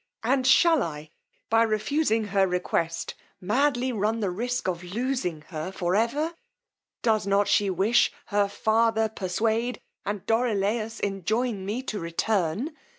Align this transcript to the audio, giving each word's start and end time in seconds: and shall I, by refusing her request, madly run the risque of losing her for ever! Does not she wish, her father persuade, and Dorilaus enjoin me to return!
and 0.23 0.47
shall 0.47 0.81
I, 0.81 1.11
by 1.47 1.61
refusing 1.61 2.23
her 2.33 2.47
request, 2.47 3.13
madly 3.39 3.91
run 3.91 4.19
the 4.19 4.31
risque 4.31 4.67
of 4.71 4.83
losing 4.83 5.41
her 5.49 5.71
for 5.71 5.95
ever! 5.95 6.33
Does 7.03 7.27
not 7.27 7.47
she 7.47 7.69
wish, 7.69 8.11
her 8.33 8.47
father 8.47 9.09
persuade, 9.09 9.79
and 10.03 10.25
Dorilaus 10.25 10.99
enjoin 11.01 11.67
me 11.67 11.83
to 11.83 11.99
return! 11.99 12.75